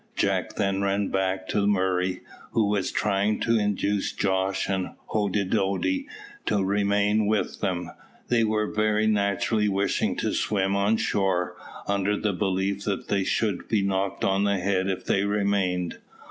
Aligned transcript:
Jack 0.15 0.55
then 0.55 0.81
ran 0.81 1.09
back 1.09 1.47
to 1.49 1.67
Murray, 1.67 2.21
who 2.53 2.65
was 2.65 2.91
trying 2.91 3.39
to 3.41 3.59
induce 3.59 4.11
Jos 4.11 4.67
and 4.67 4.95
Hoddidoddi 5.13 6.07
to 6.47 6.63
remain 6.63 7.27
with 7.27 7.59
them, 7.61 7.91
they 8.27 8.41
very 8.41 9.05
naturally 9.05 9.69
wishing 9.69 10.15
to 10.15 10.33
swim 10.33 10.75
on 10.75 10.97
shore, 10.97 11.55
under 11.87 12.17
the 12.17 12.33
belief 12.33 12.83
that 12.85 13.09
they 13.09 13.23
should 13.23 13.67
be 13.67 13.83
knocked 13.83 14.23
on 14.23 14.43
the 14.43 14.57
head 14.57 14.87
if 14.89 15.05
they 15.05 15.23
remained. 15.23 15.99